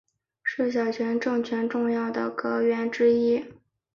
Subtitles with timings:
[0.43, 3.45] 是小泉政权重要的阁员之一。